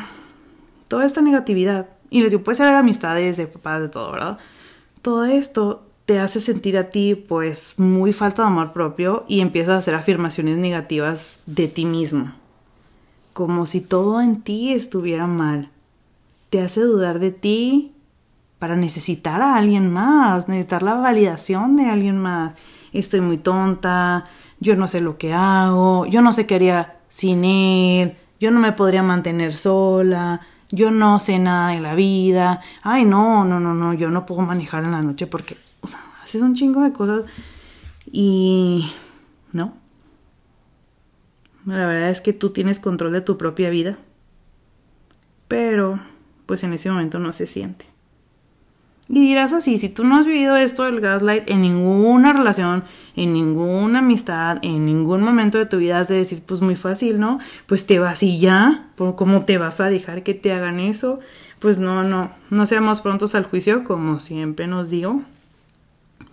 [0.87, 4.37] toda esta negatividad, y les digo, puede ser de amistades, de papás, de todo, ¿verdad?
[5.01, 9.75] Todo esto te hace sentir a ti pues muy falta de amor propio y empiezas
[9.75, 12.33] a hacer afirmaciones negativas de ti mismo.
[13.33, 15.69] Como si todo en ti estuviera mal.
[16.49, 17.93] Te hace dudar de ti
[18.59, 22.53] para necesitar a alguien más, necesitar la validación de alguien más.
[22.91, 24.25] Estoy muy tonta,
[24.59, 28.59] yo no sé lo que hago, yo no sé qué haría sin él, yo no
[28.59, 33.73] me podría mantener sola, yo no sé nada de la vida, ay no, no, no,
[33.73, 35.87] no, yo no puedo manejar en la noche porque o
[36.21, 37.23] haces un chingo de cosas
[38.11, 38.91] y
[39.53, 39.75] no.
[41.65, 43.97] La verdad es que tú tienes control de tu propia vida,
[45.47, 46.01] pero
[46.45, 47.92] pues en ese momento no se siente.
[49.15, 52.83] Y dirás así, si tú no has vivido esto del gaslight en ninguna relación,
[53.15, 57.19] en ninguna amistad, en ningún momento de tu vida has de decir, pues muy fácil,
[57.19, 57.37] ¿no?
[57.67, 61.19] Pues te vas y ya, ¿cómo te vas a dejar que te hagan eso?
[61.59, 65.21] Pues no, no, no seamos prontos al juicio, como siempre nos digo,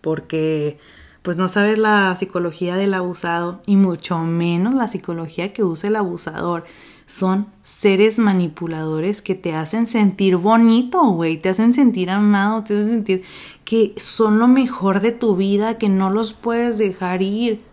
[0.01, 0.79] porque
[1.21, 5.97] pues no sabes la psicología del abusado y mucho menos la psicología que usa el
[5.97, 6.65] abusador
[7.11, 12.89] son seres manipuladores que te hacen sentir bonito, güey, te hacen sentir amado, te hacen
[12.89, 13.25] sentir
[13.65, 17.65] que son lo mejor de tu vida, que no los puedes dejar ir.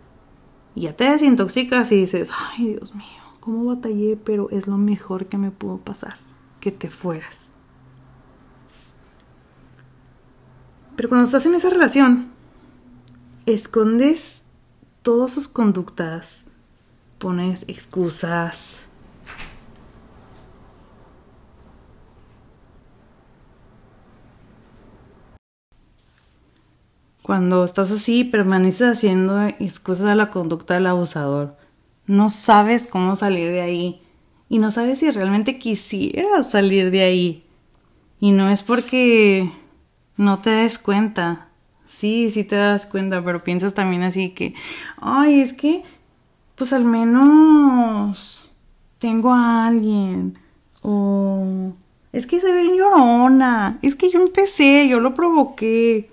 [0.74, 3.06] Y ya te desintoxicas y dices, ay Dios mío,
[3.38, 6.16] cómo batallé, pero es lo mejor que me pudo pasar,
[6.58, 7.54] que te fueras.
[10.96, 12.32] Pero cuando estás en esa relación,
[13.46, 14.42] escondes
[15.02, 16.46] todas sus conductas,
[17.18, 18.87] pones excusas,
[27.28, 31.58] Cuando estás así, permaneces haciendo excusas a la conducta del abusador.
[32.06, 34.00] No sabes cómo salir de ahí.
[34.48, 37.44] Y no sabes si realmente quisieras salir de ahí.
[38.18, 39.52] Y no es porque
[40.16, 41.48] no te des cuenta.
[41.84, 44.54] Sí, sí te das cuenta, pero piensas también así que,
[44.96, 45.82] ay, es que,
[46.54, 48.50] pues al menos
[48.98, 50.38] tengo a alguien.
[50.80, 51.74] O
[52.10, 53.78] es que soy bien llorona.
[53.82, 56.08] Es que yo empecé, yo lo provoqué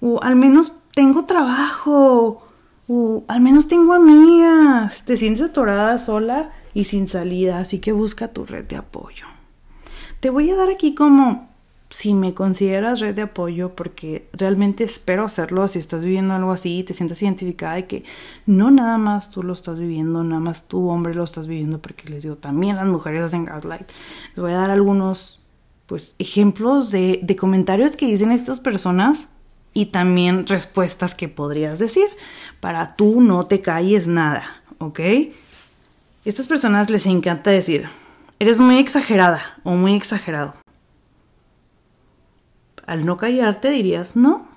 [0.00, 2.42] o al menos tengo trabajo,
[2.88, 5.04] o al menos tengo amigas.
[5.04, 9.26] Te sientes atorada sola y sin salida, así que busca tu red de apoyo.
[10.20, 11.48] Te voy a dar aquí como
[11.90, 16.80] si me consideras red de apoyo, porque realmente espero hacerlo si estás viviendo algo así
[16.80, 18.04] y te sientes identificada de que
[18.44, 22.08] no nada más tú lo estás viviendo, nada más tú hombre lo estás viviendo, porque
[22.08, 23.88] les digo, también las mujeres hacen gaslight.
[24.34, 25.40] Les voy a dar algunos
[25.86, 29.30] pues ejemplos de, de comentarios que dicen estas personas
[29.78, 32.08] y también respuestas que podrías decir
[32.58, 34.42] para tú no te calles nada,
[34.78, 34.98] ¿ok?
[36.24, 37.88] Estas personas les encanta decir,
[38.40, 40.56] eres muy exagerada o muy exagerado.
[42.88, 44.48] Al no callarte dirías, no,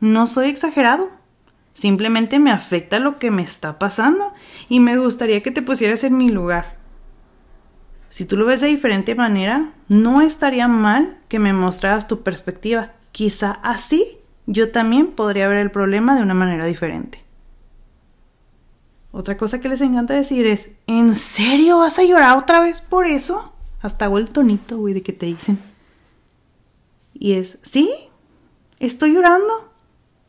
[0.00, 1.08] no soy exagerado.
[1.72, 4.34] Simplemente me afecta lo que me está pasando
[4.68, 6.76] y me gustaría que te pusieras en mi lugar.
[8.10, 12.92] Si tú lo ves de diferente manera, no estaría mal que me mostraras tu perspectiva.
[13.12, 14.18] Quizá así
[14.50, 17.22] yo también podría ver el problema de una manera diferente.
[19.12, 23.04] Otra cosa que les encanta decir es, ¿en serio vas a llorar otra vez por
[23.04, 23.52] eso?
[23.82, 25.58] Hasta hago el tonito, güey, de que te dicen.
[27.12, 27.90] Y es, sí,
[28.78, 29.70] estoy llorando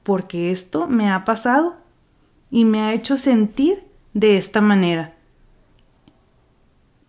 [0.03, 1.77] porque esto me ha pasado
[2.51, 5.15] y me ha hecho sentir de esta manera.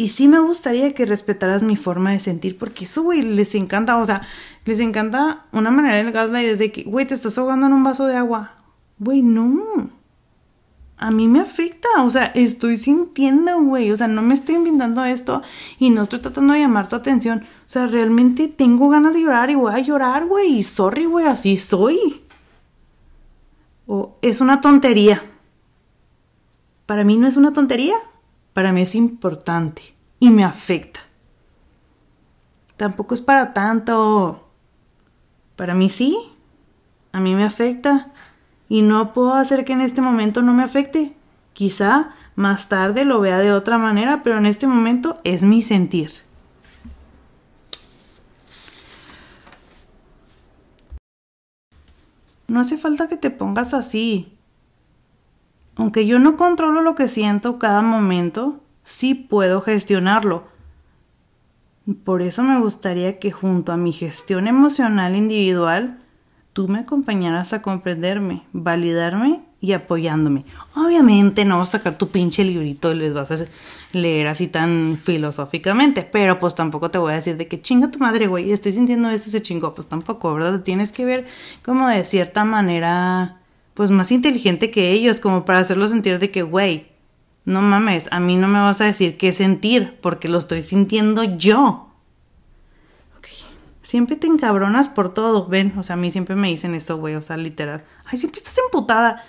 [0.00, 3.98] Y sí me gustaría que respetaras mi forma de sentir, porque eso, güey, les encanta,
[3.98, 4.22] o sea,
[4.64, 8.06] les encanta una manera del gaslight de que, güey, te estás ahogando en un vaso
[8.06, 8.54] de agua.
[8.98, 9.90] Güey, no.
[10.96, 15.04] A mí me afecta, o sea, estoy sintiendo, güey, o sea, no me estoy inventando
[15.04, 15.42] esto
[15.78, 17.40] y no estoy tratando de llamar tu atención.
[17.40, 21.26] O sea, realmente tengo ganas de llorar y voy a llorar, güey, y sorry, güey,
[21.26, 22.22] así soy.
[23.86, 25.22] O es una tontería.
[26.86, 27.96] Para mí no es una tontería,
[28.52, 31.00] para mí es importante y me afecta.
[32.76, 34.48] Tampoco es para tanto.
[35.56, 36.16] Para mí sí,
[37.12, 38.12] a mí me afecta
[38.68, 41.14] y no puedo hacer que en este momento no me afecte.
[41.52, 46.12] Quizá más tarde lo vea de otra manera, pero en este momento es mi sentir.
[52.48, 54.36] No hace falta que te pongas así.
[55.80, 60.44] Aunque yo no controlo lo que siento cada momento, sí puedo gestionarlo.
[62.04, 65.98] Por eso me gustaría que junto a mi gestión emocional individual,
[66.52, 70.44] tú me acompañaras a comprenderme, validarme y apoyándome.
[70.76, 73.46] Obviamente no vas a sacar tu pinche librito y les vas a
[73.94, 77.98] leer así tan filosóficamente, pero pues tampoco te voy a decir de que chinga tu
[78.00, 80.60] madre, güey, estoy sintiendo esto, se chingó, pues tampoco, ¿verdad?
[80.60, 81.26] Tienes que ver
[81.64, 83.39] como de cierta manera
[83.80, 86.88] pues más inteligente que ellos, como para hacerlo sentir de que, güey,
[87.46, 91.24] no mames, a mí no me vas a decir qué sentir, porque lo estoy sintiendo
[91.24, 91.88] yo.
[93.80, 97.14] Siempre te encabronas por todo, ven, o sea, a mí siempre me dicen eso, güey,
[97.14, 97.82] o sea, literal.
[98.04, 99.24] Ay, siempre estás emputada.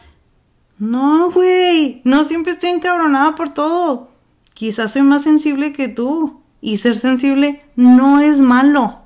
[0.77, 4.11] No, güey, no siempre estoy encabronada por todo.
[4.53, 6.41] Quizás soy más sensible que tú.
[6.59, 8.99] Y ser sensible no es malo.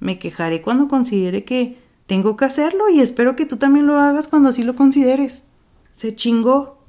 [0.00, 1.78] Me quejaré cuando considere que
[2.10, 5.44] tengo que hacerlo y espero que tú también lo hagas cuando así lo consideres.
[5.92, 6.82] Se chingó.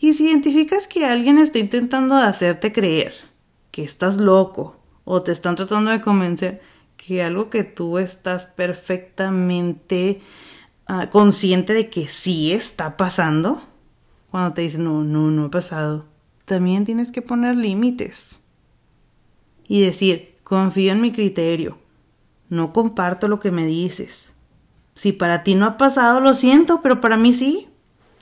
[0.00, 3.14] Y si identificas que alguien está intentando hacerte creer
[3.70, 6.60] que estás loco o te están tratando de convencer
[6.96, 10.20] que algo que tú estás perfectamente
[10.88, 13.62] ah, consciente de que sí está pasando,
[14.32, 16.06] cuando te dicen no, no, no ha pasado,
[16.44, 18.44] también tienes que poner límites
[19.68, 21.78] y decir, confío en mi criterio,
[22.54, 24.32] no comparto lo que me dices.
[24.94, 27.68] Si para ti no ha pasado, lo siento, pero para mí sí.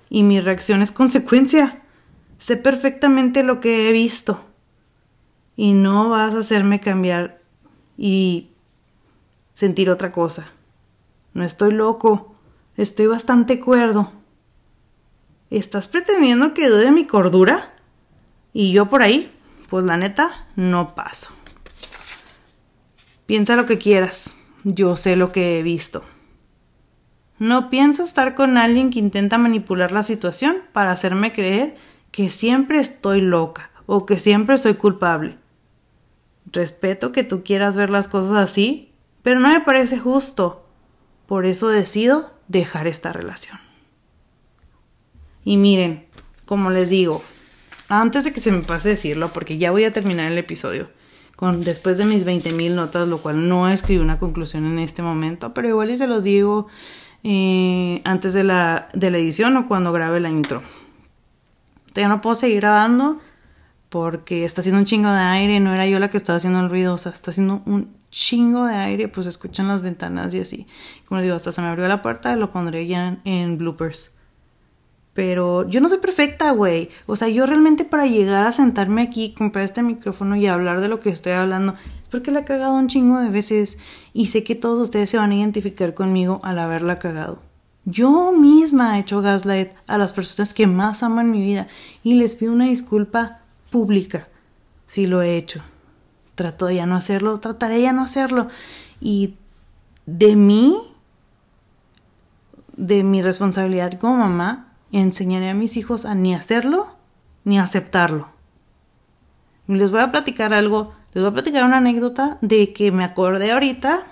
[0.08, 1.82] Y mi reacción es consecuencia.
[2.38, 4.44] Sé perfectamente lo que he visto.
[5.54, 7.40] Y no vas a hacerme cambiar
[7.96, 8.50] y
[9.52, 10.48] sentir otra cosa.
[11.34, 12.34] No estoy loco.
[12.76, 14.10] Estoy bastante cuerdo.
[15.50, 17.74] ¿Estás pretendiendo que dude mi cordura?
[18.54, 19.30] Y yo por ahí,
[19.68, 21.30] pues la neta, no paso.
[23.26, 24.36] Piensa lo que quieras.
[24.64, 26.04] Yo sé lo que he visto.
[27.38, 31.76] No pienso estar con alguien que intenta manipular la situación para hacerme creer
[32.12, 35.36] que siempre estoy loca o que siempre soy culpable.
[36.52, 40.66] Respeto que tú quieras ver las cosas así, pero no me parece justo.
[41.26, 43.58] Por eso decido dejar esta relación.
[45.44, 46.06] Y miren,
[46.44, 47.22] como les digo,
[47.88, 50.90] antes de que se me pase decirlo, porque ya voy a terminar el episodio,
[51.58, 55.68] después de mis 20.000 notas, lo cual no escribí una conclusión en este momento, pero
[55.68, 56.68] igual y se los digo
[57.24, 60.62] eh, antes de la, de la edición o cuando grabe la intro.
[61.94, 63.20] Ya no puedo seguir grabando
[63.88, 66.70] porque está haciendo un chingo de aire, no era yo la que estaba haciendo el
[66.70, 70.66] ruido, o sea, está haciendo un chingo de aire, pues escuchan las ventanas y así.
[71.06, 74.12] Como les digo, hasta se me abrió la puerta, lo pondré ya en bloopers.
[75.14, 76.88] Pero yo no soy perfecta, güey.
[77.06, 80.88] O sea, yo realmente para llegar a sentarme aquí, comprar este micrófono y hablar de
[80.88, 83.78] lo que estoy hablando, es porque la he cagado un chingo de veces
[84.14, 87.42] y sé que todos ustedes se van a identificar conmigo al haberla cagado.
[87.84, 91.66] Yo misma he hecho gaslight a las personas que más aman mi vida
[92.02, 93.40] y les pido una disculpa
[93.70, 94.28] pública
[94.86, 95.62] si lo he hecho.
[96.34, 98.48] Trato de ya no hacerlo, trataré ya no hacerlo.
[99.00, 99.34] Y
[100.06, 100.78] de mí
[102.76, 106.96] de mi responsabilidad como mamá, enseñaré a mis hijos a ni hacerlo
[107.44, 108.28] ni aceptarlo.
[109.66, 113.52] Les voy a platicar algo, les voy a platicar una anécdota de que me acordé
[113.52, 114.04] ahorita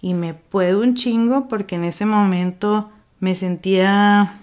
[0.00, 4.38] y me puedo un chingo porque en ese momento me sentía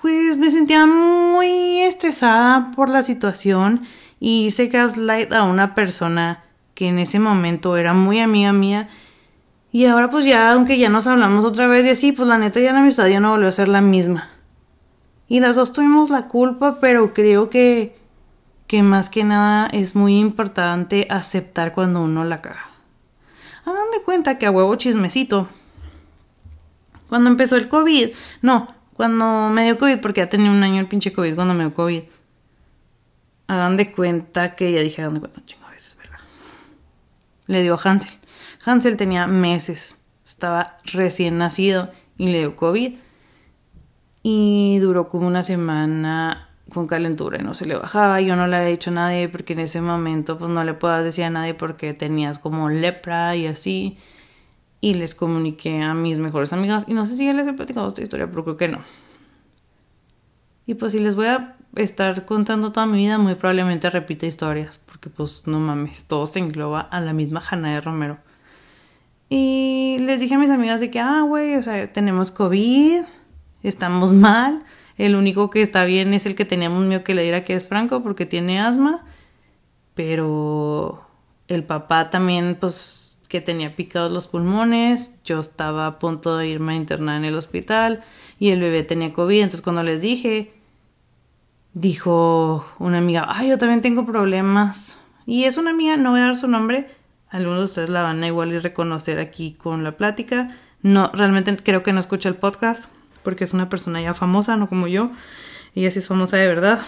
[0.00, 3.86] pues me sentía muy estresada por la situación
[4.20, 6.44] y hice gaslight a una persona
[6.74, 8.88] que en ese momento era muy amiga mía
[9.72, 12.60] y ahora pues ya, aunque ya nos hablamos otra vez y así, pues la neta
[12.60, 14.30] ya la amistad ya no volvió a ser la misma.
[15.28, 17.98] Y las dos tuvimos la culpa, pero creo que,
[18.66, 22.70] que más que nada es muy importante aceptar cuando uno la caga.
[23.64, 25.48] Hagan de cuenta que a huevo chismecito.
[27.08, 28.10] Cuando empezó el COVID,
[28.42, 31.64] no, cuando me dio COVID, porque ya tenía un año el pinche COVID cuando me
[31.64, 32.02] dio COVID.
[33.48, 36.18] Hagan de cuenta que ya dije, hagan de cuenta chingo a veces, ¿verdad?
[37.46, 38.18] Le dio a Hansel.
[38.66, 42.94] Hansel tenía meses, estaba recién nacido y le dio COVID.
[44.22, 48.20] Y duró como una semana con calentura y no se le bajaba.
[48.20, 51.04] Yo no le había dicho a nadie porque en ese momento pues no le puedas
[51.04, 53.98] decir a nadie porque tenías como lepra y así
[54.80, 56.86] y les comuniqué a mis mejores amigas.
[56.88, 58.82] Y no sé si ya les he platicado esta historia, pero creo que no.
[60.66, 64.78] Y pues si les voy a estar contando toda mi vida, muy probablemente repita historias,
[64.78, 68.18] porque pues no mames, todo se engloba a la misma Hanna de Romero.
[69.28, 73.02] Y les dije a mis amigas de que, ah, güey, o sea, tenemos COVID,
[73.62, 74.64] estamos mal,
[74.98, 77.68] el único que está bien es el que teníamos miedo que le diera que es
[77.68, 79.04] Franco porque tiene asma,
[79.94, 81.06] pero
[81.48, 86.74] el papá también, pues que tenía picados los pulmones, yo estaba a punto de irme
[86.74, 88.04] a internar en el hospital
[88.38, 90.52] y el bebé tenía COVID, entonces cuando les dije,
[91.74, 94.98] dijo una amiga, ay, yo también tengo problemas.
[95.26, 96.86] Y es una amiga, no voy a dar su nombre,
[97.36, 100.56] algunos de ustedes la van a igual y reconocer aquí con la plática.
[100.82, 102.86] No, realmente creo que no escucha el podcast
[103.22, 105.10] porque es una persona ya famosa, no como yo.
[105.74, 106.80] Ella sí es famosa de verdad.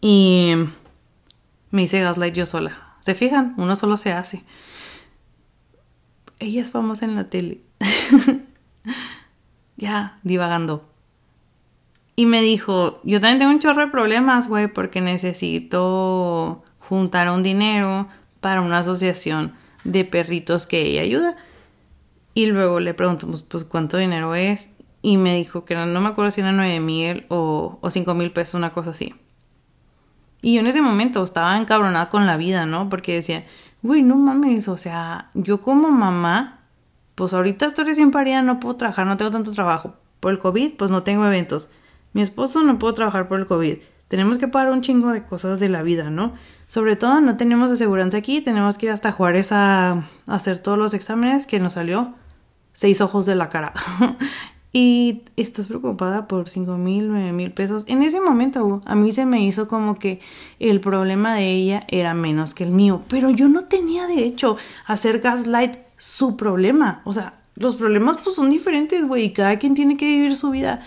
[0.00, 0.54] Y
[1.70, 2.78] me hice gaslight yo sola.
[3.00, 3.54] ¿Se fijan?
[3.58, 4.44] Uno solo se hace
[6.38, 7.60] ella es famosa en la tele.
[9.76, 10.88] ya, divagando.
[12.16, 17.42] Y me dijo, yo también tengo un chorro de problemas, güey, porque necesito juntar un
[17.42, 18.08] dinero
[18.44, 21.34] para una asociación de perritos que ella ayuda.
[22.34, 24.70] Y luego le preguntamos, pues, ¿cuánto dinero es?
[25.00, 28.32] Y me dijo que no me acuerdo si era nueve mil o, o cinco mil
[28.32, 29.14] pesos, una cosa así.
[30.42, 32.90] Y yo en ese momento estaba encabronada con la vida, ¿no?
[32.90, 33.46] Porque decía,
[33.80, 36.66] güey, no mames, o sea, yo como mamá,
[37.14, 39.94] pues ahorita estoy recién parida, no puedo trabajar, no tengo tanto trabajo.
[40.20, 41.70] Por el COVID, pues no tengo eventos.
[42.12, 43.78] Mi esposo no puedo trabajar por el COVID.
[44.08, 46.34] Tenemos que pagar un chingo de cosas de la vida, ¿no?
[46.74, 50.92] Sobre todo no tenemos aseguranza aquí, tenemos que ir hasta Juárez a, hacer todos los
[50.92, 52.14] exámenes que nos salió
[52.72, 53.72] seis ojos de la cara.
[54.72, 57.84] y estás preocupada por cinco mil, nueve mil pesos.
[57.86, 60.18] En ese momento a mí se me hizo como que
[60.58, 64.94] el problema de ella era menos que el mío, pero yo no tenía derecho a
[64.94, 67.02] hacer gaslight su problema.
[67.04, 70.50] O sea, los problemas pues son diferentes, güey, y cada quien tiene que vivir su
[70.50, 70.84] vida.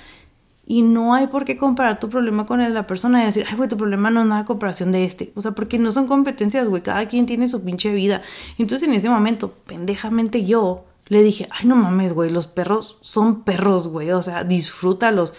[0.69, 3.45] Y no hay por qué comparar tu problema con el de la persona y decir,
[3.49, 5.31] ay, güey, tu problema no es nada comparación de este.
[5.35, 8.21] O sea, porque no son competencias, güey, cada quien tiene su pinche vida.
[8.57, 13.43] Entonces en ese momento, pendejamente yo, le dije, ay, no mames, güey, los perros son
[13.43, 15.33] perros, güey, o sea, disfrútalos.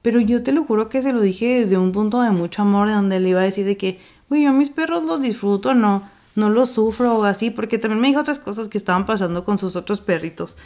[0.00, 2.88] Pero yo te lo juro que se lo dije desde un punto de mucho amor,
[2.88, 3.98] de donde le iba a decir de que,
[4.28, 6.02] güey, yo mis perros los disfruto, no,
[6.36, 9.58] no los sufro o así, porque también me dijo otras cosas que estaban pasando con
[9.58, 10.56] sus otros perritos,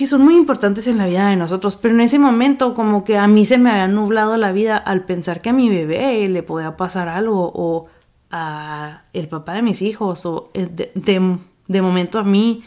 [0.00, 3.18] que son muy importantes en la vida de nosotros, pero en ese momento como que
[3.18, 6.42] a mí se me había nublado la vida al pensar que a mi bebé le
[6.42, 7.86] podía pasar algo, o
[8.30, 11.38] a el papá de mis hijos, o eh, de, de,
[11.68, 12.64] de momento a mí,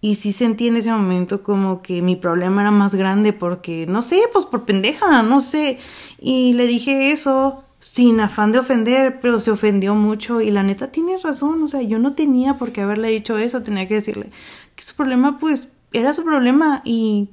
[0.00, 4.00] y sí sentí en ese momento como que mi problema era más grande porque, no
[4.00, 5.78] sé, pues por pendeja, no sé.
[6.18, 10.90] Y le dije eso sin afán de ofender, pero se ofendió mucho y la neta
[10.90, 14.30] tiene razón, o sea, yo no tenía por qué haberle dicho eso, tenía que decirle
[14.74, 17.30] que su problema pues era su problema y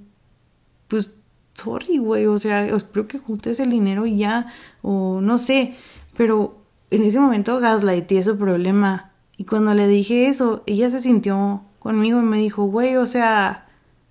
[0.87, 1.19] pues
[1.53, 4.47] sorry, güey, o sea, espero que juntes el dinero y ya,
[4.81, 5.75] o no sé,
[6.17, 6.57] pero
[6.91, 12.19] en ese momento gaslighté ese problema y cuando le dije eso, ella se sintió conmigo
[12.19, 13.65] y me dijo, güey, o sea,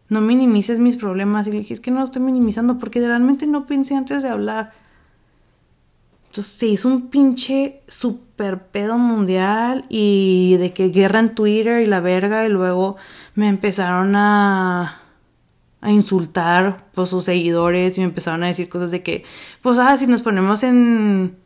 [0.09, 1.47] no minimices mis problemas.
[1.47, 4.73] Y le dije, es que no estoy minimizando porque realmente no pensé antes de hablar.
[6.35, 11.87] Entonces se hizo un pinche super pedo mundial y de que guerra en Twitter y
[11.87, 12.97] la verga y luego
[13.37, 15.01] me empezaron a
[15.81, 19.23] a insultar por sus seguidores y me empezaron a decir cosas de que
[19.63, 21.37] pues ah si nos ponemos en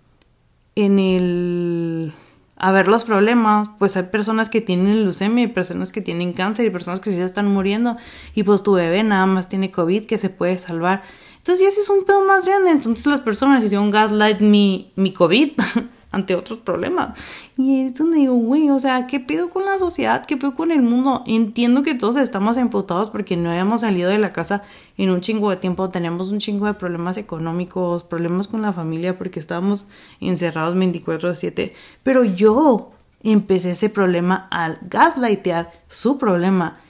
[0.75, 2.15] en el
[2.59, 6.67] a ver los problemas, pues hay personas que tienen leucemia, hay personas que tienen cáncer
[6.67, 7.97] y personas que sí están muriendo
[8.35, 11.03] y pues tu bebé nada más tiene COVID que se puede salvar.
[11.37, 15.13] Entonces ya ese es un pedo más grande, entonces las personas hicieron gaslight mi, mi
[15.13, 15.53] COVID
[16.11, 17.19] ante otros problemas.
[17.57, 20.25] Y es donde digo, güey, o sea, ¿qué pido con la sociedad?
[20.25, 21.23] ¿Qué pido con el mundo?
[21.27, 24.63] Entiendo que todos estamos emputados porque no habíamos salido de la casa
[24.97, 29.19] en un chingo de tiempo, tenemos un chingo de problemas económicos, problemas con la familia
[29.19, 29.89] porque estábamos
[30.21, 32.93] encerrados 24/7, pero yo
[33.23, 36.81] empecé ese problema al gaslightear su problema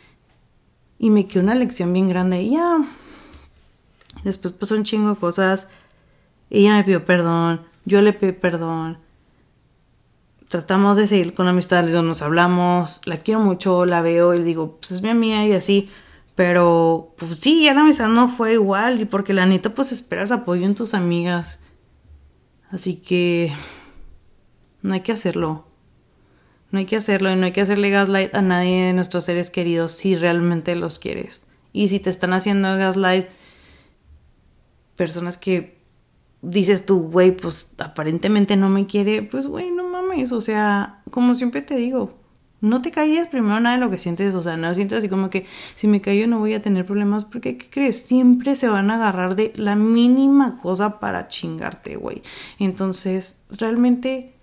[0.99, 2.49] y me quedó una lección bien grande.
[2.49, 2.87] Ya,
[4.25, 5.69] después pasó un chingo de cosas,
[6.51, 9.07] ella me pidió perdón, yo le pedí perdón
[10.49, 14.92] tratamos de seguir con amistades, nos hablamos, la quiero mucho, la veo y digo, pues
[14.92, 15.90] es mi amiga y así.
[16.34, 20.30] Pero, pues sí, ya la amistad no fue igual y porque la neta, pues esperas
[20.30, 21.61] apoyo en tus amigas.
[22.70, 23.53] Así que
[24.82, 25.66] no hay que hacerlo.
[26.70, 29.51] No hay que hacerlo y no hay que hacerle gaslight a nadie de nuestros seres
[29.51, 31.44] queridos si realmente los quieres.
[31.72, 33.26] Y si te están haciendo gaslight,
[34.96, 35.78] personas que
[36.42, 39.70] dices tú, güey, pues aparentemente no me quiere, pues güey,
[40.33, 42.14] o sea, como siempre te digo,
[42.61, 45.31] no te calles primero nada de lo que sientes, o sea, no sientes así como
[45.31, 45.47] que
[45.77, 48.03] si me callo no voy a tener problemas, porque ¿qué crees?
[48.03, 52.23] Siempre se van a agarrar de la mínima cosa para chingarte, güey.
[52.59, 54.35] Entonces, realmente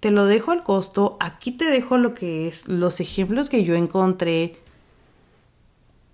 [0.00, 3.74] te lo dejo al costo, aquí te dejo lo que es, los ejemplos que yo
[3.74, 4.56] encontré,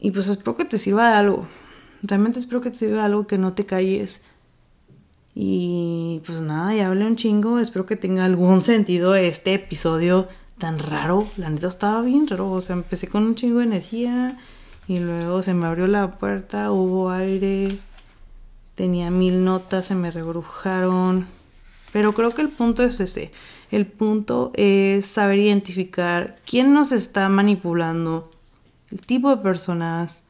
[0.00, 1.46] y pues espero que te sirva de algo.
[2.02, 4.24] Realmente espero que te sirva de algo que no te calles
[5.34, 7.58] y pues nada, ya hablé un chingo.
[7.58, 10.28] Espero que tenga algún sentido este episodio
[10.58, 11.26] tan raro.
[11.36, 12.50] La neta estaba bien raro.
[12.50, 14.38] O sea, empecé con un chingo de energía
[14.86, 17.68] y luego se me abrió la puerta, hubo aire,
[18.74, 21.26] tenía mil notas, se me rebrujaron.
[21.92, 23.32] Pero creo que el punto es ese.
[23.70, 28.30] El punto es saber identificar quién nos está manipulando,
[28.90, 30.22] el tipo de personas.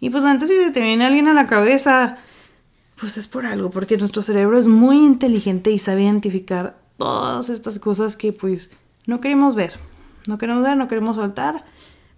[0.00, 2.18] Y pues antes si se te viene alguien a la cabeza,
[2.98, 7.78] pues es por algo, porque nuestro cerebro es muy inteligente y sabe identificar todas estas
[7.78, 8.72] cosas que pues
[9.06, 9.78] no queremos ver.
[10.26, 11.64] No queremos ver, no queremos soltar,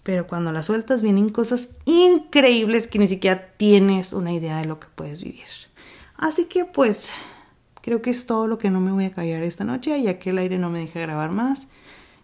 [0.03, 4.81] pero cuando las sueltas vienen cosas increíbles que ni siquiera tienes una idea de lo
[4.81, 5.45] que puedes vivir.
[6.17, 7.11] Así que pues
[7.83, 10.31] creo que es todo lo que no me voy a callar esta noche, ya que
[10.31, 11.69] el aire no me deja grabar más.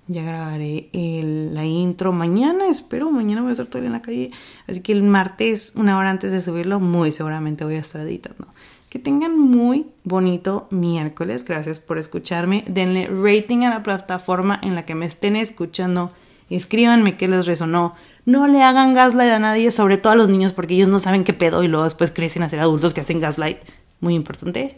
[0.06, 3.10] Ya grabaré la intro mañana, espero.
[3.10, 4.30] Mañana voy a estar todavía en la calle.
[4.68, 8.46] Así que el martes, una hora antes de subirlo, muy seguramente voy a estar editando.
[8.90, 11.44] Que tengan muy bonito miércoles.
[11.44, 12.64] Gracias por escucharme.
[12.68, 16.12] Denle rating a la plataforma en la que me estén escuchando.
[16.50, 17.94] Escríbanme qué les resonó.
[18.26, 21.24] No le hagan gaslight a nadie, sobre todo a los niños, porque ellos no saben
[21.24, 23.58] qué pedo y luego después crecen a ser adultos que hacen gaslight.
[24.00, 24.76] Muy importante.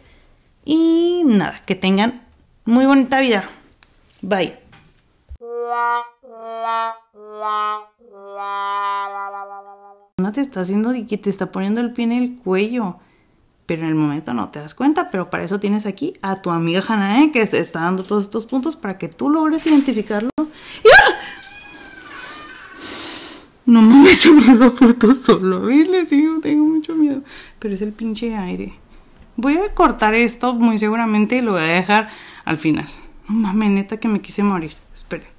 [0.64, 2.22] Y nada, que tengan
[2.64, 3.44] muy bonita vida.
[4.22, 4.65] Bye.
[10.18, 12.96] No te está haciendo que te está poniendo el pie en el cuello.
[13.66, 16.50] Pero en el momento no te das cuenta, pero para eso tienes aquí a tu
[16.50, 20.30] amiga Hanae que te está dando todos estos puntos para que tú logres identificarlo.
[23.66, 25.68] No mames, se me la puerta solo.
[25.68, 27.22] Les digo, tengo mucho miedo.
[27.58, 28.74] Pero es el pinche aire.
[29.34, 32.08] Voy a cortar esto muy seguramente y lo voy a dejar
[32.44, 32.86] al final.
[33.28, 34.72] No mames, neta que me quise morir.
[34.94, 35.35] Espere.